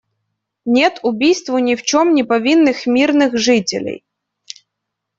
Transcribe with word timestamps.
Нет 0.65 0.97
убийству 1.03 1.59
ни 1.59 1.75
в 1.75 1.83
чем 1.83 2.15
не 2.15 2.23
повинных 2.23 2.87
мирных 2.87 3.37
жителей. 3.37 4.03